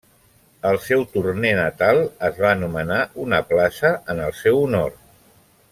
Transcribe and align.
Al 0.69 0.77
seu 0.85 1.03
Tournai 1.15 1.51
natal, 1.59 2.01
es 2.31 2.41
va 2.45 2.53
anomenar 2.55 2.99
una 3.27 3.45
plaça 3.53 3.95
en 4.15 4.23
el 4.31 4.35
seu 4.43 4.63
honor. 4.65 4.97